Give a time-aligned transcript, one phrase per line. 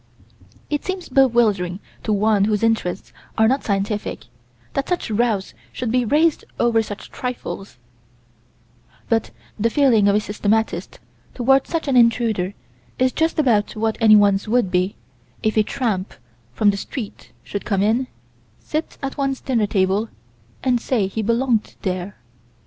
[0.67, 4.25] It seems bewildering to one whose interests are not scientific
[4.73, 7.77] that such rows should be raised over such trifles:
[9.09, 9.29] but
[9.59, 10.97] the feeling of a systematist
[11.35, 12.55] toward such an intruder
[12.97, 14.95] is just about what anyone's would be
[15.43, 16.15] if a tramp
[16.51, 18.07] from the street should come in,
[18.59, 20.09] sit at one's dinner table,
[20.63, 22.17] and say he belonged there.